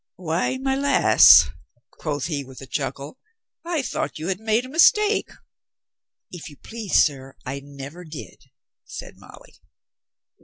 [0.15, 1.49] "Why, my lass,"
[1.91, 3.19] quoth he with a chuckle,
[3.63, 5.29] "I thought you had made a mistake."
[6.31, 8.45] "If you please, sir, I neyer did,"
[8.83, 9.57] said Molly.